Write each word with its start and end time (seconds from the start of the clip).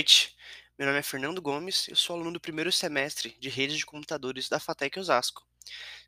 Noite. 0.00 0.34
Meu 0.78 0.86
nome 0.86 0.98
é 0.98 1.02
Fernando 1.02 1.42
Gomes, 1.42 1.86
eu 1.86 1.94
sou 1.94 2.16
aluno 2.16 2.32
do 2.32 2.40
primeiro 2.40 2.72
semestre 2.72 3.36
de 3.38 3.50
Redes 3.50 3.76
de 3.76 3.84
Computadores 3.84 4.48
da 4.48 4.58
FATEC 4.58 4.98
Osasco. 4.98 5.46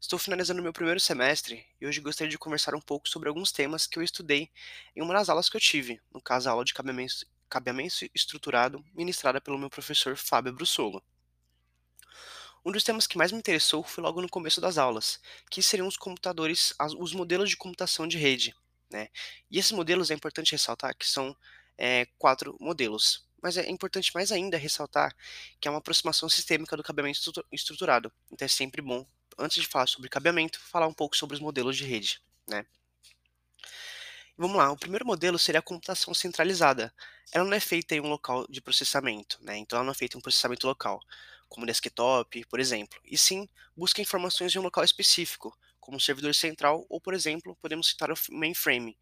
Estou 0.00 0.18
finalizando 0.18 0.62
meu 0.62 0.72
primeiro 0.72 0.98
semestre 0.98 1.66
e 1.78 1.86
hoje 1.86 2.00
gostaria 2.00 2.30
de 2.30 2.38
conversar 2.38 2.74
um 2.74 2.80
pouco 2.80 3.06
sobre 3.06 3.28
alguns 3.28 3.52
temas 3.52 3.86
que 3.86 3.98
eu 3.98 4.02
estudei 4.02 4.50
em 4.96 5.02
uma 5.02 5.12
das 5.12 5.28
aulas 5.28 5.50
que 5.50 5.58
eu 5.58 5.60
tive, 5.60 6.00
no 6.10 6.22
caso 6.22 6.48
a 6.48 6.52
aula 6.52 6.64
de 6.64 6.72
cabeamento, 6.72 7.16
cabeamento 7.50 8.08
estruturado, 8.14 8.82
ministrada 8.94 9.42
pelo 9.42 9.58
meu 9.58 9.68
professor 9.68 10.16
Fábio 10.16 10.54
Brussolo. 10.54 11.04
Um 12.64 12.72
dos 12.72 12.84
temas 12.84 13.06
que 13.06 13.18
mais 13.18 13.30
me 13.30 13.36
interessou 13.36 13.84
foi 13.84 14.02
logo 14.02 14.22
no 14.22 14.28
começo 14.30 14.58
das 14.58 14.78
aulas, 14.78 15.20
que 15.50 15.62
seriam 15.62 15.86
os 15.86 15.98
computadores, 15.98 16.72
os 16.98 17.12
modelos 17.12 17.50
de 17.50 17.58
computação 17.58 18.08
de 18.08 18.16
rede. 18.16 18.54
Né? 18.90 19.10
E 19.50 19.58
esses 19.58 19.72
modelos 19.72 20.10
é 20.10 20.14
importante 20.14 20.52
ressaltar 20.52 20.96
que 20.96 21.06
são 21.06 21.36
é, 21.76 22.06
quatro 22.16 22.56
modelos. 22.58 23.30
Mas 23.42 23.56
é 23.56 23.68
importante 23.68 24.12
mais 24.14 24.30
ainda 24.30 24.56
ressaltar 24.56 25.14
que 25.60 25.66
é 25.66 25.70
uma 25.70 25.78
aproximação 25.78 26.28
sistêmica 26.28 26.76
do 26.76 26.82
cabeamento 26.82 27.20
estruturado. 27.50 28.12
Então 28.30 28.46
é 28.46 28.48
sempre 28.48 28.80
bom, 28.80 29.06
antes 29.38 29.60
de 29.60 29.68
falar 29.68 29.86
sobre 29.86 30.08
cabeamento, 30.08 30.60
falar 30.60 30.86
um 30.86 30.94
pouco 30.94 31.16
sobre 31.16 31.34
os 31.34 31.40
modelos 31.40 31.76
de 31.76 31.84
rede. 31.84 32.22
Né? 32.46 32.64
Vamos 34.38 34.56
lá, 34.56 34.70
o 34.70 34.76
primeiro 34.76 35.04
modelo 35.04 35.38
seria 35.38 35.58
a 35.58 35.62
computação 35.62 36.14
centralizada. 36.14 36.94
Ela 37.32 37.44
não 37.44 37.54
é 37.54 37.60
feita 37.60 37.94
em 37.94 38.00
um 38.00 38.08
local 38.08 38.46
de 38.48 38.60
processamento, 38.60 39.38
né? 39.42 39.58
então 39.58 39.76
ela 39.76 39.84
não 39.84 39.92
é 39.92 39.94
feita 39.94 40.16
em 40.16 40.18
um 40.18 40.22
processamento 40.22 40.66
local 40.66 41.00
como 41.52 41.66
desktop, 41.66 42.46
por 42.46 42.58
exemplo, 42.58 42.98
e 43.04 43.18
sim 43.18 43.46
busca 43.76 44.00
informações 44.00 44.50
de 44.50 44.58
um 44.58 44.62
local 44.62 44.82
específico, 44.82 45.54
como 45.78 45.98
um 45.98 46.00
servidor 46.00 46.34
central, 46.34 46.86
ou, 46.88 46.98
por 46.98 47.12
exemplo, 47.12 47.54
podemos 47.60 47.88
citar 47.88 48.10
o 48.10 48.14
mainframe. 48.30 48.96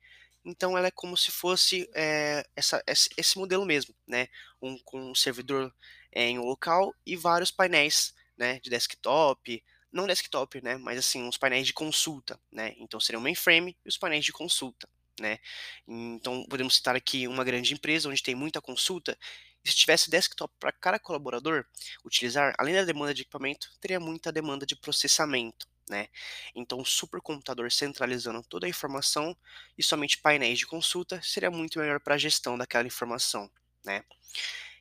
Então, 0.44 0.76
ela 0.76 0.88
é 0.88 0.90
como 0.90 1.16
se 1.16 1.30
fosse 1.30 1.88
é, 1.94 2.44
essa, 2.56 2.82
esse 2.86 3.38
modelo 3.38 3.64
mesmo, 3.66 3.94
né? 4.06 4.28
Um, 4.60 4.78
com 4.78 5.10
um 5.10 5.14
servidor 5.14 5.74
é, 6.12 6.28
em 6.28 6.38
um 6.38 6.44
local 6.44 6.94
e 7.04 7.16
vários 7.16 7.50
painéis 7.50 8.14
né, 8.36 8.58
de 8.60 8.70
desktop, 8.70 9.62
não 9.92 10.06
desktop, 10.06 10.62
né, 10.62 10.76
mas 10.78 10.98
assim, 10.98 11.22
uns 11.22 11.36
painéis 11.36 11.66
de 11.66 11.72
consulta, 11.72 12.40
né? 12.50 12.74
Então, 12.78 13.00
seriam 13.00 13.20
o 13.20 13.22
mainframe 13.22 13.76
e 13.84 13.88
os 13.88 13.98
painéis 13.98 14.24
de 14.24 14.32
consulta. 14.32 14.88
Né? 15.20 15.38
Então, 15.86 16.46
podemos 16.48 16.76
citar 16.76 16.96
aqui 16.96 17.28
uma 17.28 17.44
grande 17.44 17.74
empresa 17.74 18.08
onde 18.08 18.22
tem 18.22 18.34
muita 18.34 18.60
consulta 18.60 19.18
se 19.64 19.76
tivesse 19.76 20.10
desktop 20.10 20.52
para 20.58 20.72
cada 20.72 20.98
colaborador 20.98 21.66
utilizar, 22.04 22.54
além 22.58 22.74
da 22.74 22.84
demanda 22.84 23.12
de 23.12 23.22
equipamento, 23.22 23.68
teria 23.80 24.00
muita 24.00 24.32
demanda 24.32 24.64
de 24.64 24.74
processamento. 24.74 25.68
Né? 25.90 26.08
Então, 26.54 26.78
um 26.78 26.84
supercomputador 26.84 27.70
centralizando 27.72 28.40
toda 28.44 28.64
a 28.64 28.68
informação 28.70 29.36
e 29.76 29.82
somente 29.82 30.18
painéis 30.18 30.60
de 30.60 30.66
consulta 30.66 31.20
seria 31.20 31.50
muito 31.50 31.80
melhor 31.80 31.98
para 31.98 32.14
a 32.14 32.18
gestão 32.18 32.56
daquela 32.56 32.86
informação. 32.86 33.50
Né? 33.84 34.04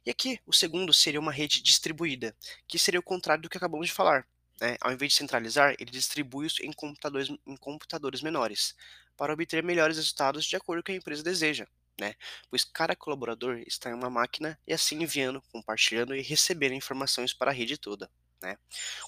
E 0.05 0.11
aqui, 0.11 0.39
o 0.45 0.53
segundo 0.53 0.93
seria 0.93 1.19
uma 1.19 1.31
rede 1.31 1.63
distribuída, 1.63 2.35
que 2.67 2.77
seria 2.77 2.99
o 2.99 3.03
contrário 3.03 3.41
do 3.41 3.49
que 3.49 3.57
acabamos 3.57 3.87
de 3.87 3.93
falar. 3.93 4.27
Né? 4.61 4.77
Ao 4.79 4.91
invés 4.91 5.13
de 5.13 5.17
centralizar, 5.17 5.75
ele 5.79 5.89
distribui 5.89 6.45
isso 6.45 6.63
em 6.63 6.71
computadores, 6.71 7.29
em 7.47 7.57
computadores 7.57 8.21
menores, 8.21 8.75
para 9.17 9.33
obter 9.33 9.63
melhores 9.63 9.97
resultados 9.97 10.45
de 10.45 10.55
acordo 10.55 10.83
com 10.83 10.91
a 10.91 10.95
empresa 10.95 11.23
deseja 11.23 11.65
né? 11.99 12.15
Pois 12.49 12.63
cada 12.63 12.95
colaborador 12.95 13.59
está 13.67 13.89
em 13.89 13.93
uma 13.93 14.09
máquina 14.09 14.57
e 14.65 14.73
assim 14.73 15.03
enviando, 15.03 15.41
compartilhando 15.51 16.15
e 16.15 16.21
recebendo 16.21 16.73
informações 16.73 17.33
para 17.33 17.51
a 17.51 17.53
rede 17.53 17.77
toda. 17.77 18.09
Né? 18.41 18.57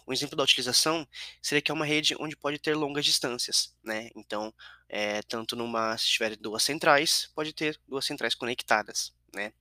Um 0.08 0.12
exemplo 0.12 0.36
da 0.36 0.44
utilização 0.44 1.08
seria 1.42 1.62
que 1.62 1.72
é 1.72 1.74
uma 1.74 1.86
rede 1.86 2.16
onde 2.20 2.36
pode 2.36 2.60
ter 2.60 2.76
longas 2.76 3.06
distâncias, 3.06 3.74
né? 3.84 4.10
Então, 4.16 4.54
é, 4.90 5.22
tanto 5.22 5.56
numa, 5.56 5.98
se 5.98 6.08
tiver 6.08 6.36
duas 6.36 6.64
centrais, 6.64 7.32
pode 7.34 7.54
ter 7.54 7.80
duas 7.88 8.06
centrais 8.06 8.36
conectadas, 8.36 9.14
né? 9.34 9.54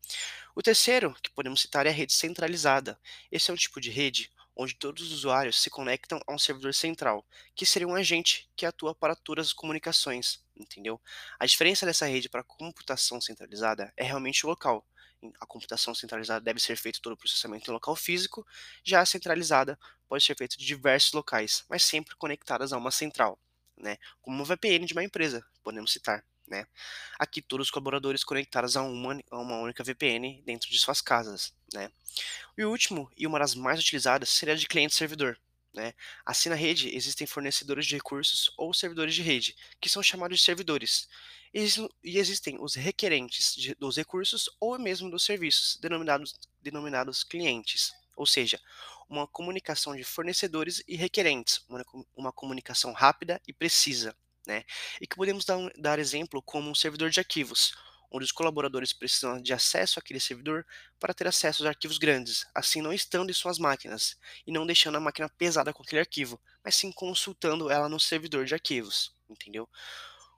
O 0.54 0.62
terceiro 0.62 1.14
que 1.22 1.30
podemos 1.30 1.60
citar 1.60 1.86
é 1.86 1.90
a 1.90 1.92
rede 1.92 2.12
centralizada. 2.12 2.98
Esse 3.30 3.50
é 3.50 3.54
um 3.54 3.56
tipo 3.56 3.80
de 3.80 3.90
rede 3.90 4.30
onde 4.56 4.74
todos 4.74 5.02
os 5.04 5.12
usuários 5.12 5.60
se 5.60 5.70
conectam 5.70 6.20
a 6.26 6.34
um 6.34 6.38
servidor 6.38 6.74
central, 6.74 7.24
que 7.54 7.64
seria 7.64 7.88
um 7.88 7.94
agente 7.94 8.50
que 8.56 8.66
atua 8.66 8.94
para 8.94 9.16
todas 9.16 9.46
as 9.46 9.52
comunicações, 9.52 10.44
entendeu? 10.56 11.00
A 11.38 11.46
diferença 11.46 11.86
dessa 11.86 12.06
rede 12.06 12.28
para 12.28 12.44
computação 12.44 13.20
centralizada 13.20 13.92
é 13.96 14.04
realmente 14.04 14.44
o 14.44 14.48
local. 14.48 14.84
A 15.38 15.46
computação 15.46 15.94
centralizada 15.94 16.44
deve 16.44 16.60
ser 16.60 16.76
feito 16.76 17.00
todo 17.00 17.12
o 17.12 17.16
processamento 17.16 17.70
em 17.70 17.74
local 17.74 17.94
físico, 17.94 18.46
já 18.82 19.00
a 19.00 19.06
centralizada 19.06 19.78
pode 20.08 20.24
ser 20.24 20.36
feito 20.36 20.58
de 20.58 20.64
diversos 20.64 21.12
locais, 21.12 21.64
mas 21.68 21.82
sempre 21.82 22.16
conectadas 22.16 22.72
a 22.72 22.78
uma 22.78 22.90
central, 22.90 23.38
né? 23.76 23.98
Como 24.22 24.36
uma 24.36 24.44
VPN 24.44 24.86
de 24.86 24.92
uma 24.92 25.04
empresa, 25.04 25.44
podemos 25.62 25.92
citar. 25.92 26.24
Né? 26.50 26.66
Aqui 27.16 27.40
todos 27.40 27.68
os 27.68 27.70
colaboradores 27.70 28.24
conectados 28.24 28.76
a 28.76 28.82
uma, 28.82 29.20
a 29.30 29.38
uma 29.38 29.58
única 29.60 29.84
VPN 29.84 30.42
dentro 30.44 30.68
de 30.68 30.78
suas 30.80 31.00
casas. 31.00 31.54
Né? 31.72 31.92
E 32.58 32.64
o 32.64 32.70
último, 32.70 33.08
e 33.16 33.24
uma 33.24 33.38
das 33.38 33.54
mais 33.54 33.78
utilizadas, 33.78 34.30
seria 34.30 34.54
a 34.54 34.56
de 34.56 34.66
cliente-servidor. 34.66 35.38
Né? 35.72 35.94
Assim 36.26 36.48
na 36.48 36.56
rede 36.56 36.94
existem 36.94 37.24
fornecedores 37.24 37.86
de 37.86 37.94
recursos 37.94 38.52
ou 38.58 38.74
servidores 38.74 39.14
de 39.14 39.22
rede, 39.22 39.54
que 39.80 39.88
são 39.88 40.02
chamados 40.02 40.38
de 40.38 40.44
servidores. 40.44 41.08
E 41.52 42.18
existem 42.18 42.58
os 42.60 42.74
requerentes 42.74 43.54
de, 43.54 43.74
dos 43.74 43.96
recursos 43.96 44.48
ou 44.60 44.78
mesmo 44.78 45.10
dos 45.10 45.24
serviços, 45.24 45.76
denominados, 45.80 46.34
denominados 46.60 47.24
clientes. 47.24 47.92
Ou 48.16 48.26
seja, 48.26 48.60
uma 49.08 49.26
comunicação 49.26 49.96
de 49.96 50.04
fornecedores 50.04 50.82
e 50.86 50.96
requerentes, 50.96 51.64
uma, 51.68 51.84
uma 52.14 52.32
comunicação 52.32 52.92
rápida 52.92 53.40
e 53.48 53.52
precisa 53.52 54.14
né? 54.46 54.64
E 55.00 55.06
que 55.06 55.16
podemos 55.16 55.44
dar, 55.44 55.58
dar 55.76 55.98
exemplo 55.98 56.42
como 56.42 56.70
um 56.70 56.74
servidor 56.74 57.10
de 57.10 57.20
arquivos, 57.20 57.72
onde 58.10 58.24
os 58.24 58.32
colaboradores 58.32 58.92
precisam 58.92 59.40
de 59.40 59.52
acesso 59.52 59.98
àquele 59.98 60.18
servidor 60.18 60.66
para 60.98 61.14
ter 61.14 61.26
acesso 61.28 61.62
aos 61.62 61.68
arquivos 61.68 61.98
grandes, 61.98 62.46
assim 62.54 62.82
não 62.82 62.92
estando 62.92 63.30
em 63.30 63.34
suas 63.34 63.58
máquinas 63.58 64.16
e 64.46 64.52
não 64.52 64.66
deixando 64.66 64.96
a 64.96 65.00
máquina 65.00 65.28
pesada 65.28 65.72
com 65.72 65.82
aquele 65.82 66.00
arquivo, 66.00 66.40
mas 66.64 66.74
sim 66.74 66.90
consultando 66.90 67.70
ela 67.70 67.88
no 67.88 68.00
servidor 68.00 68.44
de 68.44 68.54
arquivos, 68.54 69.14
entendeu? 69.28 69.68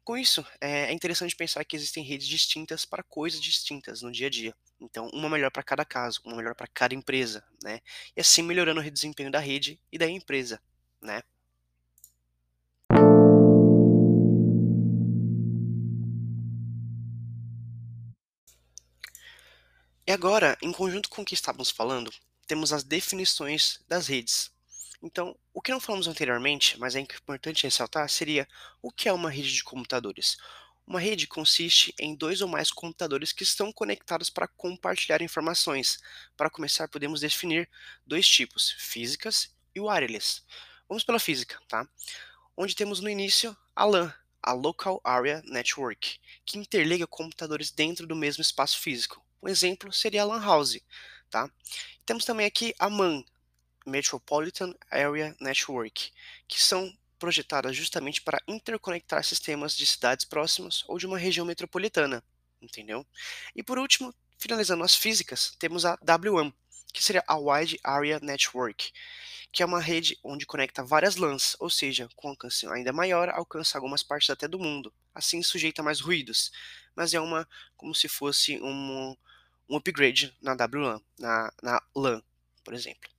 Com 0.05 0.17
isso, 0.17 0.45
é, 0.61 0.87
é 0.87 0.93
interessante 0.93 1.37
pensar 1.37 1.65
que 1.65 1.77
existem 1.77 2.03
redes 2.03 2.27
distintas 2.27 2.85
para 2.85 3.05
coisas 3.05 3.41
distintas 3.41 4.03
no 4.03 4.11
dia 4.11 4.27
a 4.27 4.31
dia. 4.31 4.55
Então, 4.81 5.09
uma 5.13 5.29
melhor 5.29 5.51
para 5.53 5.63
cada 5.63 5.85
caso, 5.85 6.21
uma 6.25 6.37
melhor 6.37 6.57
para 6.57 6.67
cada 6.67 6.93
empresa, 6.93 7.45
né? 7.63 7.81
E 8.17 8.21
assim 8.21 8.43
melhorando 8.43 8.81
o 8.81 8.91
desempenho 8.91 9.31
da 9.31 9.39
rede 9.39 9.81
e 9.93 9.99
da 9.99 10.09
empresa, 10.09 10.61
né? 11.01 11.23
E 20.05 20.11
agora, 20.11 20.59
em 20.61 20.73
conjunto 20.73 21.09
com 21.09 21.23
o 21.23 21.25
que 21.25 21.35
estávamos 21.35 21.71
falando, 21.71 22.13
temos 22.47 22.73
as 22.73 22.83
definições 22.83 23.81
das 23.87 24.09
redes. 24.09 24.51
Então, 25.03 25.37
o 25.53 25.61
que 25.61 25.73
não 25.73 25.81
falamos 25.81 26.07
anteriormente, 26.07 26.79
mas 26.79 26.95
é 26.95 27.01
importante 27.01 27.65
ressaltar, 27.65 28.09
seria 28.09 28.47
o 28.81 28.93
que 28.93 29.09
é 29.09 29.13
uma 29.13 29.29
rede 29.29 29.53
de 29.53 29.65
computadores. 29.65 30.37
Uma 30.87 31.01
rede 31.01 31.27
consiste 31.27 31.95
em 31.99 32.15
dois 32.15 32.41
ou 32.41 32.49
mais 32.49 32.71
computadores 32.71 33.33
que 33.33 33.43
estão 33.43 33.73
conectados 33.73 34.31
para 34.31 34.47
compartilhar 34.47 35.21
informações. 35.21 35.99
Para 36.37 36.51
começar, 36.51 36.89
podemos 36.89 37.21
definir 37.21 37.69
dois 38.07 38.29
tipos, 38.29 38.71
físicas 38.79 39.55
e 39.75 39.81
wireless. 39.81 40.43
Vamos 40.89 41.05
pela 41.05 41.19
física, 41.19 41.59
tá? 41.67 41.89
Onde 42.57 42.75
temos 42.77 43.01
no 43.01 43.09
início 43.09 43.57
a 43.75 43.85
LAN, 43.85 44.15
a 44.43 44.53
Local 44.53 45.01
Area 45.03 45.43
Network, 45.47 46.19
que 46.45 46.59
interliga 46.59 47.07
computadores 47.07 47.71
dentro 47.71 48.07
do 48.07 48.15
mesmo 48.15 48.43
espaço 48.43 48.79
físico. 48.79 49.25
Um 49.43 49.49
exemplo 49.49 49.93
seria 49.93 50.23
a 50.23 50.25
Lan 50.25 50.41
House. 50.45 50.79
Tá? 51.31 51.51
Temos 52.05 52.25
também 52.25 52.45
aqui 52.45 52.75
a 52.79 52.91
MAN, 52.91 53.25
Metropolitan 53.87 54.75
Area 54.91 55.35
Network, 55.41 56.13
que 56.47 56.61
são 56.61 56.93
projetadas 57.19 57.77
justamente 57.77 58.21
para 58.21 58.43
interconectar 58.49 59.23
sistemas 59.23 59.77
de 59.77 59.87
cidades 59.87 60.25
próximas 60.25 60.85
ou 60.89 60.99
de 60.99 61.07
uma 61.07 61.19
região 61.19 61.47
metropolitana, 61.47 62.23
entendeu? 62.61 63.07
E 63.55 63.63
por 63.63 63.79
último, 63.79 64.13
finalizando 64.39 64.83
as 64.83 64.95
físicas, 64.95 65.55
temos 65.59 65.85
a 65.85 65.97
WAN, 66.05 66.53
que 66.93 67.03
seria 67.03 67.23
a 67.27 67.39
Wide 67.39 67.79
Area 67.85 68.19
Network, 68.21 68.93
que 69.53 69.63
é 69.63 69.67
uma 69.67 69.81
rede 69.81 70.19
onde 70.25 70.47
conecta 70.47 70.83
várias 70.83 71.17
LANs, 71.17 71.55
ou 71.61 71.71
seja, 71.71 72.09
com 72.17 72.29
alcance 72.29 72.67
ainda 72.67 72.93
maior, 72.93 73.29
alcança 73.29 73.79
algumas 73.79 74.03
partes 74.03 74.31
até 74.31 74.49
do 74.49 74.59
mundo, 74.59 74.93
assim 75.15 75.43
sujeita 75.43 75.81
a 75.81 75.85
mais 75.85 76.01
ruídos, 76.01 76.51
mas 76.97 77.15
é 77.15 77.21
uma 77.21 77.49
como 77.77 77.95
se 77.95 78.09
fosse 78.09 78.61
um, 78.61 79.17
um 79.69 79.77
upgrade 79.77 80.37
na 80.41 80.55
WLAN, 80.55 81.01
na, 81.19 81.53
na 81.63 81.83
LAN, 81.95 82.23
por 82.65 82.75
exemplo. 82.75 83.11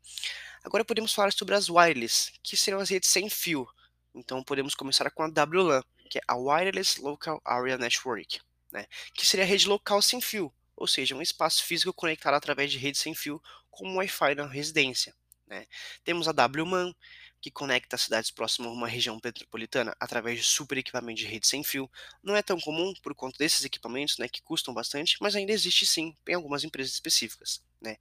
Agora 0.64 0.86
podemos 0.86 1.14
falar 1.14 1.34
sobre 1.34 1.56
as 1.56 1.70
wireless, 1.70 2.32
que 2.42 2.56
serão 2.56 2.80
as 2.80 2.90
redes 2.90 3.10
sem 3.10 3.30
fio. 3.30 3.68
Então 4.16 4.42
podemos 4.44 4.74
começar 4.74 5.10
com 5.12 5.24
a 5.24 5.28
WLAN, 5.28 5.84
que 6.10 6.20
é 6.20 6.22
a 6.28 6.36
Wireless 6.36 7.02
Local 7.02 7.42
Area 7.44 7.78
Network, 7.78 8.40
né? 8.72 8.86
que 9.14 9.26
seria 9.26 9.44
a 9.44 9.48
rede 9.48 9.68
local 9.68 10.02
sem 10.02 10.22
fio, 10.22 10.54
ou 10.76 10.88
seja, 10.88 11.16
um 11.16 11.22
espaço 11.22 11.64
físico 11.66 11.94
conectado 11.94 12.36
através 12.36 12.72
de 12.72 12.78
rede 12.78 12.98
sem 12.98 13.14
fio, 13.14 13.42
como 13.70 13.92
o 13.92 13.96
Wi-Fi 13.98 14.36
na 14.36 14.48
residência. 14.48 15.14
Né? 15.46 15.68
Temos 16.04 16.28
a 16.28 16.32
WMAN, 16.32 16.94
que 17.42 17.52
conecta 17.52 17.98
cidades 17.98 18.32
próximas 18.32 18.72
a 18.72 18.74
uma 18.74 18.88
região 18.88 19.20
metropolitana 19.22 19.94
através 20.00 20.40
de 20.40 20.46
super 20.46 20.78
equipamento 20.78 21.20
de 21.20 21.26
rede 21.26 21.46
sem 21.46 21.62
fio. 21.62 21.92
Não 22.24 22.38
é 22.38 22.42
tão 22.42 22.58
comum 22.58 22.94
por 23.04 23.14
conta 23.14 23.38
desses 23.38 23.66
equipamentos, 23.66 24.18
né, 24.18 24.30
que 24.30 24.42
custam 24.42 24.74
bastante, 24.74 25.18
mas 25.20 25.36
ainda 25.36 25.52
existe 25.52 25.86
sim 25.86 26.16
em 26.26 26.34
algumas 26.34 26.64
empresas 26.64 26.94
específicas, 26.94 27.62
né. 27.82 27.98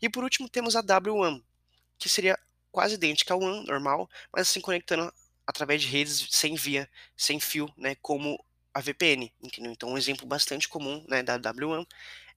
E 0.00 0.08
por 0.08 0.24
último 0.24 0.48
temos 0.48 0.74
a 0.76 0.80
WWAN, 0.80 1.42
que 1.98 2.08
seria 2.08 2.38
quase 2.70 2.94
idêntica 2.94 3.32
ao 3.32 3.40
WAN 3.40 3.62
normal, 3.64 4.08
mas 4.32 4.48
assim 4.48 4.60
conectando 4.60 5.12
através 5.46 5.82
de 5.82 5.88
redes 5.88 6.28
sem 6.30 6.54
via, 6.54 6.88
sem 7.16 7.40
fio, 7.40 7.72
né, 7.76 7.94
como 8.02 8.42
a 8.74 8.80
VPN? 8.80 9.32
Então 9.58 9.90
um 9.90 9.98
exemplo 9.98 10.26
bastante 10.26 10.68
comum, 10.68 11.04
né, 11.08 11.22
da 11.22 11.36
WWAN 11.36 11.86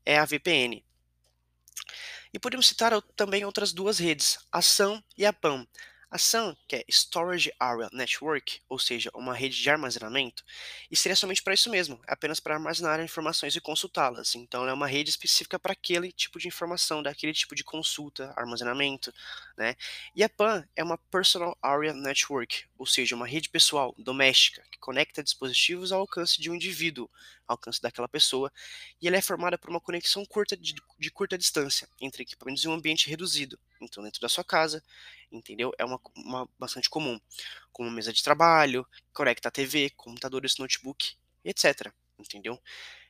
é 0.05 0.17
a 0.17 0.25
VPN. 0.25 0.83
E 2.33 2.39
podemos 2.39 2.67
citar 2.67 3.01
também 3.15 3.43
outras 3.43 3.73
duas 3.73 3.97
redes, 3.97 4.37
a 4.51 4.61
SAN 4.61 5.03
e 5.17 5.25
a 5.25 5.33
PAN. 5.33 5.67
A 6.11 6.17
SAN, 6.17 6.57
que 6.67 6.75
é 6.77 6.83
Storage 6.89 7.51
Area 7.59 7.87
Network, 7.93 8.61
ou 8.67 8.79
seja, 8.79 9.11
uma 9.13 9.31
rede 9.31 9.61
de 9.61 9.69
armazenamento, 9.69 10.43
e 10.89 10.95
seria 10.95 11.15
somente 11.15 11.43
para 11.43 11.53
isso 11.53 11.69
mesmo, 11.69 12.01
apenas 12.07 12.39
para 12.39 12.55
armazenar 12.55 12.99
informações 12.99 13.55
e 13.55 13.61
consultá-las. 13.61 14.33
Então, 14.33 14.67
é 14.67 14.73
uma 14.73 14.87
rede 14.87 15.11
específica 15.11 15.59
para 15.59 15.73
aquele 15.73 16.11
tipo 16.11 16.39
de 16.39 16.47
informação, 16.47 17.03
daquele 17.03 17.31
tipo 17.31 17.53
de 17.53 17.63
consulta, 17.63 18.33
armazenamento, 18.35 19.13
né? 19.55 19.75
E 20.15 20.23
a 20.23 20.29
PAN 20.29 20.67
é 20.75 20.83
uma 20.83 20.97
Personal 20.97 21.55
Area 21.61 21.93
Network, 21.93 22.65
ou 22.75 22.87
seja, 22.87 23.15
uma 23.15 23.27
rede 23.27 23.47
pessoal, 23.47 23.93
doméstica, 23.95 24.63
que 24.71 24.79
conecta 24.79 25.23
dispositivos 25.23 25.91
ao 25.91 25.99
alcance 26.01 26.41
de 26.41 26.49
um 26.49 26.55
indivíduo, 26.55 27.07
ao 27.47 27.53
alcance 27.53 27.79
daquela 27.79 28.07
pessoa, 28.07 28.51
e 28.99 29.07
ela 29.07 29.17
é 29.17 29.21
formada 29.21 29.59
por 29.59 29.69
uma 29.69 29.79
conexão 29.79 30.25
curta 30.25 30.57
de, 30.57 30.73
de 30.97 31.11
curta 31.11 31.37
distância 31.37 31.87
entre 32.01 32.23
equipamentos 32.23 32.65
em 32.65 32.67
um 32.67 32.73
ambiente 32.73 33.07
reduzido. 33.07 33.59
Então, 33.81 34.03
dentro 34.03 34.19
da 34.19 34.27
sua 34.27 34.43
casa, 34.43 34.83
entendeu? 35.31 35.71
É 35.77 35.85
uma, 35.85 35.99
uma 36.15 36.49
bastante 36.57 36.89
comum, 36.89 37.19
como 37.71 37.89
mesa 37.91 38.13
de 38.13 38.23
trabalho, 38.23 38.85
conecta 39.13 39.51
TV, 39.51 39.89
computadores, 39.91 40.57
notebook, 40.57 41.15
etc. 41.43 41.91
Entendeu? 42.17 42.59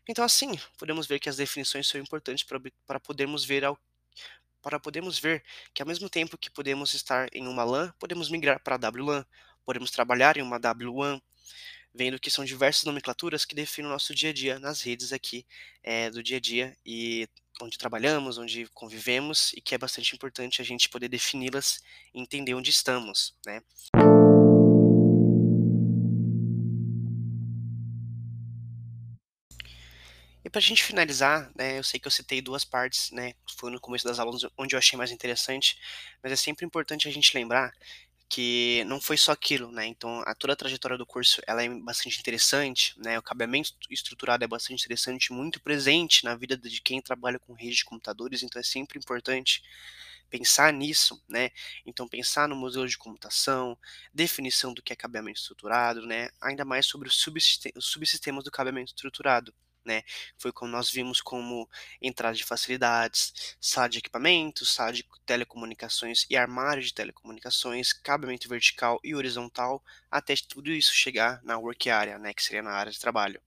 Então, 0.07 0.23
assim, 0.23 0.59
podemos 0.77 1.07
ver 1.07 1.19
que 1.19 1.29
as 1.29 1.37
definições 1.37 1.87
são 1.87 1.99
importantes 2.01 2.45
para 2.85 2.99
podermos 2.99 3.45
ver 3.45 3.63
ao, 3.63 3.77
para 4.61 4.79
podermos 4.79 5.19
ver 5.19 5.43
que 5.73 5.81
ao 5.81 5.87
mesmo 5.87 6.09
tempo 6.09 6.37
que 6.37 6.49
podemos 6.49 6.93
estar 6.93 7.27
em 7.33 7.47
uma 7.47 7.63
LAN, 7.63 7.93
podemos 7.99 8.29
migrar 8.29 8.61
para 8.61 8.75
a 8.75 8.89
WLAN, 8.89 9.25
podemos 9.65 9.91
trabalhar 9.91 10.37
em 10.37 10.41
uma 10.41 10.57
WWAN, 10.57 11.21
vendo 11.93 12.19
que 12.19 12.29
são 12.29 12.45
diversas 12.45 12.83
nomenclaturas 12.83 13.45
que 13.45 13.55
definem 13.55 13.89
o 13.89 13.93
nosso 13.93 14.13
dia 14.13 14.29
a 14.29 14.33
dia 14.33 14.59
nas 14.59 14.81
redes 14.81 15.11
aqui 15.11 15.45
é, 15.83 16.09
do 16.09 16.21
dia 16.21 16.37
a 16.37 16.39
dia 16.39 16.77
e 16.85 17.27
onde 17.61 17.77
trabalhamos, 17.77 18.37
onde 18.37 18.67
convivemos 18.73 19.51
e 19.53 19.61
que 19.61 19.75
é 19.75 19.77
bastante 19.77 20.15
importante 20.15 20.61
a 20.61 20.65
gente 20.65 20.89
poder 20.89 21.09
defini-las 21.09 21.81
e 22.13 22.21
entender 22.21 22.53
onde 22.53 22.69
estamos, 22.69 23.35
né? 23.45 23.61
E 30.43 30.49
para 30.49 30.59
a 30.59 30.61
gente 30.61 30.83
finalizar, 30.83 31.51
né, 31.55 31.77
eu 31.77 31.83
sei 31.83 31.99
que 31.99 32.07
eu 32.07 32.11
citei 32.11 32.41
duas 32.41 32.63
partes, 32.63 33.11
né, 33.11 33.33
foi 33.57 33.69
no 33.69 33.79
começo 33.79 34.05
das 34.05 34.17
aulas 34.17 34.41
onde 34.57 34.73
eu 34.73 34.79
achei 34.79 34.97
mais 34.97 35.11
interessante, 35.11 35.77
mas 36.23 36.31
é 36.31 36.35
sempre 36.35 36.65
importante 36.65 37.07
a 37.07 37.11
gente 37.11 37.37
lembrar 37.37 37.71
que 38.29 38.83
não 38.85 39.01
foi 39.01 39.17
só 39.17 39.31
aquilo, 39.31 39.71
né? 39.71 39.87
Então, 39.87 40.21
a, 40.25 40.35
toda 40.35 40.53
a 40.53 40.55
trajetória 40.55 40.97
do 40.97 41.05
curso 41.05 41.41
ela 41.47 41.63
é 41.63 41.69
bastante 41.69 42.19
interessante, 42.19 42.93
né? 42.99 43.17
O 43.17 43.23
cabeamento 43.23 43.73
estruturado 43.89 44.43
é 44.43 44.47
bastante 44.47 44.83
interessante, 44.83 45.33
muito 45.33 45.59
presente 45.59 46.23
na 46.23 46.35
vida 46.35 46.55
de 46.55 46.81
quem 46.81 47.01
trabalha 47.01 47.39
com 47.39 47.53
rede 47.53 47.77
de 47.77 47.85
computadores, 47.85 48.43
então 48.43 48.59
é 48.59 48.63
sempre 48.63 48.99
importante 48.99 49.63
pensar 50.29 50.71
nisso, 50.71 51.21
né? 51.27 51.49
Então 51.85 52.07
pensar 52.07 52.47
no 52.47 52.55
modelo 52.55 52.87
de 52.87 52.97
computação, 52.97 53.77
definição 54.13 54.73
do 54.73 54.81
que 54.83 54.93
é 54.93 54.95
cabeamento 54.95 55.39
estruturado, 55.39 56.05
né? 56.05 56.29
Ainda 56.39 56.63
mais 56.63 56.85
sobre 56.85 57.09
os 57.09 57.25
subsistemas 57.79 58.43
do 58.43 58.51
cabeamento 58.51 58.89
estruturado 58.89 59.53
né? 59.89 60.03
Foi 60.37 60.51
como 60.51 60.71
nós 60.71 60.89
vimos 60.91 61.19
como 61.19 61.67
entrada 61.99 62.35
de 62.35 62.43
facilidades, 62.43 63.57
sala 63.59 63.89
de 63.89 63.97
equipamentos, 63.97 64.71
sala 64.73 64.93
de 64.93 65.03
telecomunicações 65.25 66.25
e 66.29 66.37
armário 66.37 66.83
de 66.83 66.93
telecomunicações, 66.93 67.91
cabeamento 67.91 68.47
vertical 68.47 68.99
e 69.03 69.15
horizontal, 69.15 69.83
até 70.11 70.35
tudo 70.47 70.71
isso 70.71 70.93
chegar 70.93 71.41
na 71.43 71.57
work 71.57 71.89
area, 71.89 72.19
né, 72.19 72.33
que 72.33 72.43
seria 72.43 72.61
na 72.61 72.71
área 72.71 72.91
de 72.91 72.99
trabalho. 72.99 73.41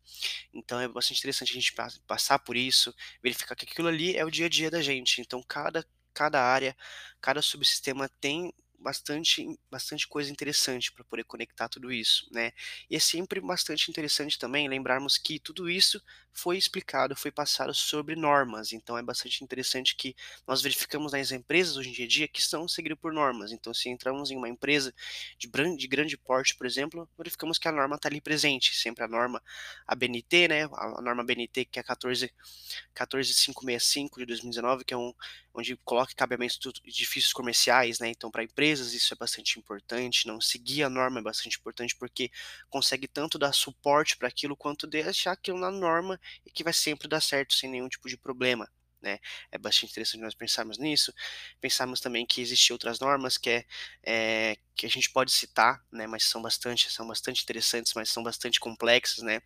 Então 0.52 0.80
é 0.80 0.88
bastante 0.88 1.18
interessante 1.20 1.52
a 1.52 1.54
gente 1.54 1.74
passar 2.06 2.38
por 2.40 2.56
isso, 2.56 2.94
verificar 3.22 3.54
que 3.54 3.64
aquilo 3.64 3.88
ali 3.88 4.16
é 4.16 4.24
o 4.24 4.30
dia 4.30 4.46
a 4.46 4.48
dia 4.48 4.70
da 4.70 4.82
gente. 4.82 5.20
Então 5.20 5.42
cada 5.42 5.86
cada 6.14 6.42
área, 6.42 6.76
cada 7.22 7.40
subsistema 7.40 8.06
tem 8.20 8.52
bastante, 8.82 9.46
bastante 9.70 10.06
coisa 10.08 10.30
interessante 10.30 10.92
para 10.92 11.04
poder 11.04 11.24
conectar 11.24 11.68
tudo 11.68 11.92
isso, 11.92 12.28
né? 12.32 12.52
E 12.90 12.96
é 12.96 12.98
sempre 12.98 13.40
bastante 13.40 13.90
interessante 13.90 14.38
também 14.38 14.68
lembrarmos 14.68 15.16
que 15.16 15.38
tudo 15.38 15.70
isso 15.70 16.02
foi 16.32 16.56
explicado, 16.56 17.14
foi 17.14 17.30
passado 17.30 17.74
sobre 17.74 18.16
normas. 18.16 18.72
Então 18.72 18.96
é 18.98 19.02
bastante 19.02 19.44
interessante 19.44 19.94
que 19.94 20.16
nós 20.46 20.62
verificamos 20.62 21.12
nas 21.12 21.30
empresas 21.30 21.76
hoje 21.76 21.90
em 22.02 22.08
dia 22.08 22.26
que 22.26 22.40
estão 22.40 22.66
seguindo 22.66 22.96
por 22.96 23.12
normas. 23.12 23.52
Então 23.52 23.72
se 23.72 23.88
entramos 23.88 24.30
em 24.30 24.36
uma 24.36 24.48
empresa 24.48 24.94
de, 25.38 25.48
de 25.76 25.86
grande 25.86 26.16
porte, 26.16 26.54
por 26.54 26.66
exemplo, 26.66 27.08
verificamos 27.16 27.58
que 27.58 27.68
a 27.68 27.72
norma 27.72 27.96
está 27.96 28.08
ali 28.08 28.20
presente, 28.20 28.74
sempre 28.74 29.04
a 29.04 29.08
norma 29.08 29.42
ABNT, 29.86 30.48
né? 30.48 30.64
A 30.64 31.02
norma 31.02 31.22
ABNT 31.22 31.66
que 31.66 31.78
é 31.78 31.82
14 31.82 32.32
14565 32.94 34.18
de 34.20 34.26
2019, 34.26 34.84
que 34.84 34.94
é 34.94 34.96
um 34.96 35.12
onde 35.54 35.76
coloca 35.84 36.14
cabeamentos 36.14 36.58
de 36.58 36.70
edifícios 36.86 37.32
comerciais, 37.32 37.98
né? 37.98 38.08
Então, 38.08 38.30
para 38.30 38.42
empresas 38.42 38.71
isso 38.80 39.14
é 39.14 39.16
bastante 39.16 39.58
importante. 39.58 40.26
Não 40.26 40.40
seguir 40.40 40.82
a 40.82 40.90
norma 40.90 41.20
é 41.20 41.22
bastante 41.22 41.58
importante 41.58 41.96
porque 41.96 42.30
consegue 42.68 43.06
tanto 43.08 43.38
dar 43.38 43.52
suporte 43.52 44.16
para 44.16 44.28
aquilo 44.28 44.56
quanto 44.56 44.86
deixar 44.86 45.32
aquilo 45.32 45.58
na 45.58 45.70
norma 45.70 46.20
e 46.46 46.50
que 46.50 46.64
vai 46.64 46.72
sempre 46.72 47.08
dar 47.08 47.20
certo 47.20 47.54
sem 47.54 47.70
nenhum 47.70 47.88
tipo 47.88 48.08
de 48.08 48.16
problema. 48.16 48.70
Né? 49.02 49.18
É 49.50 49.58
bastante 49.58 49.90
interessante 49.90 50.20
nós 50.22 50.34
pensarmos 50.34 50.78
nisso. 50.78 51.12
Pensarmos 51.60 52.00
também 52.00 52.24
que 52.24 52.40
existem 52.40 52.72
outras 52.72 53.00
normas 53.00 53.36
que, 53.36 53.50
é, 53.50 53.64
é, 54.04 54.56
que 54.76 54.86
a 54.86 54.88
gente 54.88 55.10
pode 55.10 55.32
citar, 55.32 55.84
né? 55.92 56.06
mas 56.06 56.24
são 56.24 56.40
bastante, 56.40 56.90
são 56.90 57.06
bastante 57.06 57.42
interessantes, 57.42 57.92
mas 57.94 58.08
são 58.10 58.22
bastante 58.22 58.60
complexas, 58.60 59.24
né? 59.24 59.42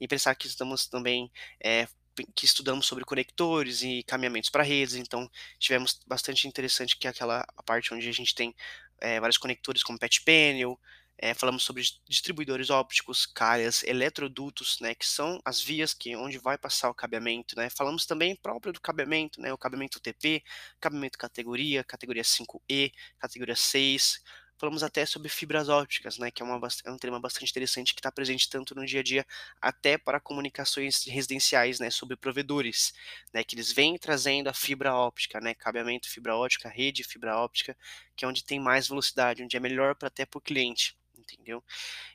E 0.00 0.06
pensar 0.06 0.34
que 0.36 0.46
estamos 0.46 0.86
também 0.86 1.30
é, 1.62 1.88
que 2.34 2.44
estudamos 2.44 2.86
sobre 2.86 3.04
conectores 3.04 3.82
e 3.82 4.02
caminhamentos 4.02 4.50
para 4.50 4.62
redes, 4.62 4.94
então 4.94 5.30
tivemos 5.58 6.00
bastante 6.06 6.46
interessante 6.46 6.96
que 6.96 7.06
é 7.06 7.10
aquela 7.10 7.44
parte 7.64 7.94
onde 7.94 8.08
a 8.08 8.12
gente 8.12 8.34
tem 8.34 8.54
é, 9.00 9.20
vários 9.20 9.38
conectores 9.38 9.82
como 9.82 9.98
patch 9.98 10.20
panel, 10.24 10.78
é, 11.22 11.34
falamos 11.34 11.64
sobre 11.64 11.82
distribuidores 12.08 12.70
ópticos, 12.70 13.26
calhas, 13.26 13.82
eletrodutos, 13.84 14.80
né, 14.80 14.94
que 14.94 15.06
são 15.06 15.38
as 15.44 15.60
vias 15.60 15.92
que 15.92 16.16
onde 16.16 16.38
vai 16.38 16.56
passar 16.56 16.88
o 16.88 16.94
cabeamento, 16.94 17.54
né. 17.56 17.68
Falamos 17.68 18.06
também 18.06 18.34
próprio 18.34 18.72
do 18.72 18.80
cabeamento, 18.80 19.38
né, 19.40 19.52
o 19.52 19.58
cabeamento 19.58 19.98
UTP, 19.98 20.42
cabeamento 20.80 21.18
categoria, 21.18 21.84
categoria 21.84 22.22
5E, 22.24 22.92
categoria 23.18 23.54
6, 23.54 24.22
falamos 24.60 24.82
até 24.82 25.06
sobre 25.06 25.30
fibras 25.30 25.70
ópticas, 25.70 26.18
né, 26.18 26.30
que 26.30 26.42
é, 26.42 26.44
uma, 26.44 26.60
é 26.84 26.90
um 26.90 26.98
tema 26.98 27.18
bastante 27.18 27.50
interessante 27.50 27.94
que 27.94 28.00
está 28.00 28.12
presente 28.12 28.48
tanto 28.50 28.74
no 28.74 28.84
dia 28.84 29.00
a 29.00 29.02
dia 29.02 29.26
até 29.60 29.96
para 29.96 30.20
comunicações 30.20 31.02
residenciais, 31.06 31.80
né, 31.80 31.88
sobre 31.90 32.14
provedores, 32.14 32.92
né, 33.32 33.42
que 33.42 33.54
eles 33.54 33.72
vêm 33.72 33.96
trazendo 33.96 34.48
a 34.48 34.52
fibra 34.52 34.94
óptica, 34.94 35.40
né, 35.40 35.54
cabeamento 35.54 36.10
fibra 36.10 36.36
óptica, 36.36 36.68
rede 36.68 37.02
fibra 37.02 37.38
óptica, 37.38 37.74
que 38.14 38.22
é 38.22 38.28
onde 38.28 38.44
tem 38.44 38.60
mais 38.60 38.86
velocidade, 38.86 39.42
onde 39.42 39.56
é 39.56 39.60
melhor 39.60 39.94
para 39.94 40.08
até 40.08 40.26
para 40.26 40.36
o 40.38 40.42
cliente 40.42 40.94
entendeu? 41.32 41.62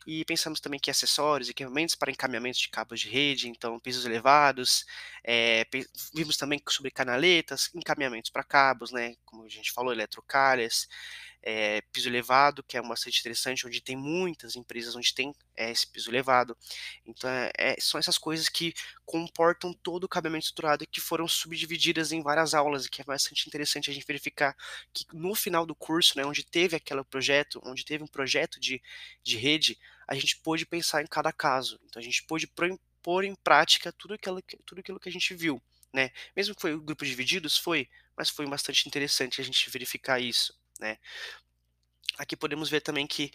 E 0.05 0.25
pensamos 0.25 0.59
também 0.59 0.79
que 0.79 0.91
acessórios, 0.91 1.49
equipamentos 1.49 1.95
para 1.95 2.11
encaminhamento 2.11 2.59
de 2.59 2.69
cabos 2.69 2.99
de 2.99 3.09
rede, 3.09 3.47
então 3.47 3.79
pisos 3.79 4.05
elevados, 4.05 4.85
é, 5.23 5.65
vimos 6.13 6.37
também 6.37 6.61
sobre 6.67 6.91
canaletas, 6.91 7.69
encaminhamentos 7.73 8.29
para 8.29 8.43
cabos, 8.43 8.91
né, 8.91 9.15
como 9.23 9.43
a 9.45 9.49
gente 9.49 9.71
falou, 9.71 9.93
eletrocalhas, 9.93 10.87
é, 11.45 11.79
piso 11.93 12.09
elevado, 12.09 12.63
que 12.63 12.75
é 12.75 12.81
bastante 12.81 13.19
interessante, 13.19 13.67
onde 13.67 13.79
tem 13.79 13.95
muitas 13.95 14.55
empresas 14.55 14.95
onde 14.95 15.13
tem 15.13 15.31
é, 15.55 15.69
esse 15.69 15.85
piso 15.85 16.09
elevado. 16.09 16.57
Então, 17.05 17.29
é, 17.55 17.75
são 17.79 17.99
essas 17.99 18.17
coisas 18.17 18.49
que 18.49 18.73
comportam 19.05 19.71
todo 19.71 20.05
o 20.05 20.09
cabeamento 20.09 20.45
estruturado 20.45 20.83
e 20.83 20.87
que 20.87 20.99
foram 20.99 21.27
subdivididas 21.27 22.11
em 22.11 22.23
várias 22.23 22.55
aulas, 22.55 22.85
e 22.85 22.89
que 22.89 22.99
é 22.99 23.05
bastante 23.05 23.47
interessante 23.47 23.91
a 23.91 23.93
gente 23.93 24.07
verificar 24.07 24.57
que 24.91 25.05
no 25.13 25.35
final 25.35 25.67
do 25.67 25.75
curso, 25.75 26.17
né, 26.17 26.25
onde 26.25 26.43
teve 26.43 26.75
aquele 26.75 27.03
projeto, 27.03 27.61
onde 27.63 27.85
teve 27.85 28.03
um 28.03 28.07
projeto 28.07 28.59
de, 28.59 28.81
de 29.23 29.37
rede, 29.37 29.77
a 30.07 30.15
gente 30.15 30.37
pôde 30.37 30.65
pensar 30.65 31.03
em 31.03 31.07
cada 31.07 31.31
caso. 31.31 31.79
Então, 31.85 31.99
a 31.99 32.03
gente 32.03 32.23
pôde 32.23 32.47
pôr 33.03 33.23
em 33.23 33.35
prática 33.35 33.93
tudo 33.93 34.15
aquilo, 34.15 34.41
tudo 34.65 34.79
aquilo 34.79 34.99
que 34.99 35.09
a 35.09 35.11
gente 35.11 35.35
viu. 35.35 35.61
Né? 35.93 36.09
Mesmo 36.35 36.55
que 36.55 36.61
foi 36.61 36.77
grupos 36.79 37.07
divididos, 37.07 37.55
foi, 37.55 37.87
mas 38.17 38.29
foi 38.29 38.47
bastante 38.47 38.87
interessante 38.87 39.39
a 39.39 39.43
gente 39.43 39.69
verificar 39.69 40.19
isso 40.19 40.53
né? 40.79 40.97
Aqui 42.17 42.35
podemos 42.37 42.69
ver 42.69 42.79
também 42.79 43.05
que 43.05 43.31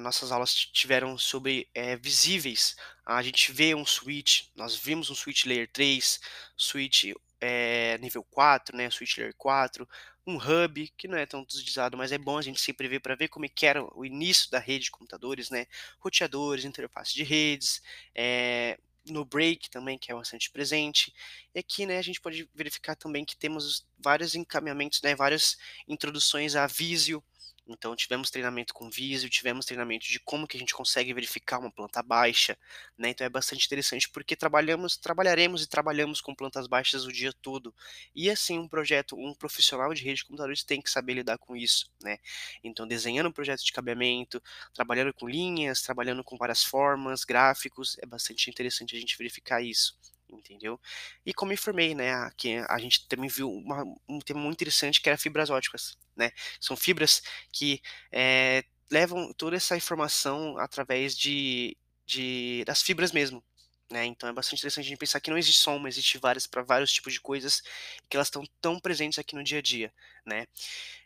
nossas 0.00 0.30
aulas 0.30 0.54
tiveram 0.54 1.18
sobre 1.18 1.68
é, 1.74 1.96
visíveis. 1.96 2.76
A 3.04 3.20
gente 3.20 3.50
vê 3.50 3.74
um 3.74 3.84
switch, 3.84 4.44
nós 4.54 4.76
vimos 4.76 5.10
um 5.10 5.14
switch 5.14 5.44
layer 5.44 5.68
3, 5.72 6.20
switch 6.56 7.12
é, 7.40 7.98
nível 7.98 8.24
4, 8.24 8.76
né, 8.76 8.90
Switch 8.90 9.16
Layer 9.18 9.34
4, 9.36 9.88
um 10.26 10.36
hub, 10.36 10.92
que 10.96 11.08
não 11.08 11.16
é 11.16 11.26
tão 11.26 11.40
utilizado, 11.40 11.96
mas 11.96 12.12
é 12.12 12.18
bom 12.18 12.36
a 12.36 12.42
gente 12.42 12.60
sempre 12.60 12.88
ver 12.88 13.00
para 13.00 13.14
ver 13.14 13.28
como 13.28 13.46
é 13.46 13.48
que 13.48 13.66
era 13.66 13.82
o 13.96 14.04
início 14.04 14.50
da 14.50 14.58
rede 14.58 14.86
de 14.86 14.90
computadores, 14.90 15.50
né, 15.50 15.66
roteadores, 15.98 16.64
interface 16.64 17.14
de 17.14 17.22
redes, 17.22 17.82
é, 18.14 18.78
no 19.12 19.24
break 19.24 19.70
também, 19.70 19.98
que 19.98 20.10
é 20.12 20.14
bastante 20.14 20.50
presente. 20.50 21.12
E 21.54 21.58
aqui, 21.58 21.86
né, 21.86 21.98
a 21.98 22.02
gente 22.02 22.20
pode 22.20 22.48
verificar 22.54 22.96
também 22.96 23.24
que 23.24 23.36
temos 23.36 23.86
vários 23.98 24.34
encaminhamentos, 24.34 25.00
né, 25.02 25.14
várias 25.14 25.56
introduções 25.86 26.56
a 26.56 26.66
Visio, 26.66 27.22
então 27.68 27.94
tivemos 27.94 28.30
treinamento 28.30 28.74
com 28.74 28.90
Visio, 28.90 29.28
tivemos 29.30 29.66
treinamento 29.66 30.06
de 30.06 30.18
como 30.20 30.46
que 30.46 30.56
a 30.56 30.60
gente 30.60 30.74
consegue 30.74 31.12
verificar 31.12 31.58
uma 31.58 31.70
planta 31.70 32.02
baixa, 32.02 32.56
né? 32.96 33.10
Então 33.10 33.26
é 33.26 33.30
bastante 33.30 33.66
interessante 33.66 34.08
porque 34.08 34.34
trabalhamos, 34.34 34.96
trabalharemos 34.96 35.62
e 35.62 35.68
trabalhamos 35.68 36.20
com 36.20 36.34
plantas 36.34 36.66
baixas 36.66 37.04
o 37.04 37.12
dia 37.12 37.32
todo. 37.42 37.74
E 38.14 38.30
assim, 38.30 38.58
um 38.58 38.68
projeto, 38.68 39.16
um 39.16 39.34
profissional 39.34 39.92
de 39.94 40.02
rede 40.02 40.16
de 40.16 40.24
computadores 40.24 40.64
tem 40.64 40.80
que 40.80 40.90
saber 40.90 41.14
lidar 41.14 41.38
com 41.38 41.54
isso, 41.56 41.90
né? 42.02 42.18
Então 42.64 42.86
desenhando 42.86 43.28
um 43.28 43.32
projeto 43.32 43.64
de 43.64 43.72
cabeamento, 43.72 44.42
trabalhando 44.74 45.12
com 45.12 45.28
linhas, 45.28 45.82
trabalhando 45.82 46.24
com 46.24 46.36
várias 46.36 46.64
formas, 46.64 47.24
gráficos, 47.24 47.96
é 48.00 48.06
bastante 48.06 48.50
interessante 48.50 48.96
a 48.96 49.00
gente 49.00 49.16
verificar 49.16 49.62
isso 49.62 49.96
entendeu? 50.30 50.80
E 51.24 51.32
como 51.32 51.52
informei, 51.52 51.94
né, 51.94 52.30
que 52.36 52.56
a 52.68 52.78
gente 52.78 53.06
também 53.08 53.28
viu 53.28 53.50
uma, 53.50 53.84
um 54.08 54.18
tema 54.20 54.40
muito 54.40 54.56
interessante 54.56 55.00
que 55.00 55.08
era 55.08 55.18
fibras 55.18 55.50
óticas, 55.50 55.96
né? 56.16 56.30
São 56.60 56.76
fibras 56.76 57.22
que 57.52 57.80
é, 58.12 58.64
levam 58.90 59.32
toda 59.34 59.56
essa 59.56 59.76
informação 59.76 60.58
através 60.58 61.16
de, 61.16 61.76
de 62.06 62.64
das 62.66 62.82
fibras 62.82 63.12
mesmo. 63.12 63.42
Né, 63.90 64.04
então 64.04 64.28
é 64.28 64.32
bastante 64.34 64.58
interessante 64.60 64.84
a 64.84 64.88
gente 64.90 64.98
pensar 64.98 65.18
que 65.18 65.30
não 65.30 65.38
existe 65.38 65.62
som, 65.62 65.86
existe 65.86 66.18
várias 66.18 66.46
para 66.46 66.62
vários 66.62 66.92
tipos 66.92 67.14
de 67.14 67.22
coisas 67.22 67.62
que 68.06 68.18
elas 68.18 68.26
estão 68.26 68.44
tão 68.60 68.78
presentes 68.78 69.18
aqui 69.18 69.34
no 69.34 69.42
dia 69.42 69.60
a 69.60 69.62
dia, 69.62 69.90
né? 70.26 70.46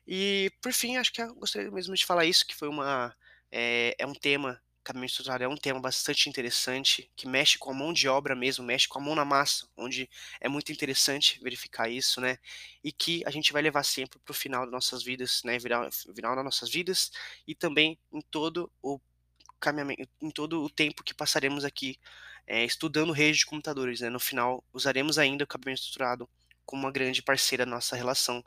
E 0.05 0.51
por 0.61 0.73
fim, 0.73 0.97
acho 0.97 1.13
que 1.13 1.23
eu 1.23 1.33
gostaria 1.37 1.71
mesmo 1.71 1.95
de 1.95 2.05
falar 2.05 2.25
isso, 2.25 2.45
que 2.45 2.57
foi 2.57 2.69
uma 2.69 3.15
é, 3.53 3.95
é 3.99 4.07
um 4.07 4.15
tema 4.15 4.61
caminho 4.83 5.07
estruturado 5.07 5.45
é 5.45 5.49
um 5.49 5.57
tema 5.57 5.81
bastante 5.81 6.29
interessante, 6.29 7.11
que 7.17 7.27
mexe 7.27 7.59
com 7.59 7.71
a 7.71 7.75
mão 7.75 7.93
de 7.93 8.09
obra 8.09 8.35
mesmo, 8.35 8.65
mexe 8.65 8.89
com 8.89 8.99
a 8.99 9.03
mão 9.03 9.15
na 9.15 9.25
massa, 9.25 9.67
onde 9.77 10.09
é 10.41 10.49
muito 10.49 10.73
interessante 10.73 11.41
verificar 11.43 11.89
isso, 11.89 12.21
né? 12.21 12.39
E 12.83 12.93
que 12.93 13.23
a 13.27 13.31
gente 13.31 13.53
vai 13.53 13.63
levar 13.63 13.83
sempre 13.85 14.19
para 14.19 14.33
o 14.33 14.35
final 14.35 14.63
das 14.63 14.73
nossas 14.73 15.03
vidas, 15.03 15.43
né? 15.45 15.59
Virar, 15.59 15.91
final 15.93 16.35
das 16.35 16.45
nossas 16.45 16.71
vidas 16.71 17.11
e 17.47 17.55
também 17.55 17.99
em 18.13 18.21
todo 18.21 18.71
o 18.83 19.01
caminhamento, 19.61 20.09
em 20.21 20.31
todo 20.31 20.63
o 20.63 20.71
tempo 20.71 21.05
que 21.05 21.15
passaremos 21.15 21.65
aqui 21.65 21.99
é, 22.47 22.65
estudando 22.65 23.13
rede 23.13 23.39
de 23.39 23.47
computadores, 23.47 24.01
né? 24.01 24.11
No 24.11 24.21
final, 24.21 24.65
usaremos 24.73 25.19
ainda 25.19 25.45
o 25.45 25.47
caminho 25.47 25.75
estruturado 25.75 26.29
como 26.65 26.83
uma 26.83 26.93
grande 26.93 27.23
parceira 27.23 27.65
nossa 27.67 27.97
relação 27.97 28.45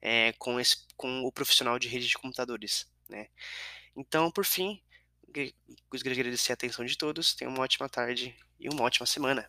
é, 0.00 0.32
com, 0.34 0.58
esse, 0.60 0.86
com 0.96 1.22
o 1.22 1.32
profissional 1.32 1.78
de 1.78 1.88
rede 1.88 2.08
de 2.08 2.14
computadores, 2.14 2.86
né? 3.08 3.28
Então, 3.96 4.30
por 4.30 4.44
fim, 4.44 4.80
gostaria 5.90 6.14
de 6.14 6.20
agradecer 6.20 6.52
a 6.52 6.54
atenção 6.54 6.84
de 6.84 6.96
todos. 6.96 7.34
Tenham 7.34 7.52
uma 7.52 7.62
ótima 7.62 7.88
tarde 7.88 8.36
e 8.58 8.68
uma 8.68 8.82
ótima 8.82 9.06
semana. 9.06 9.48